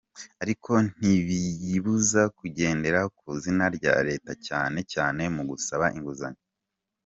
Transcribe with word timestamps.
Ariko 0.43 0.71
ntibiyibuza 0.97 2.21
kujyendera 2.37 2.99
ku 3.17 3.23
izina 3.37 3.65
rya 3.77 3.95
Leta 4.07 4.31
cyane 4.47 4.79
cyane 4.93 5.23
mu 5.35 5.43
gusaba 5.49 5.85
inguzanyo! 5.97 6.41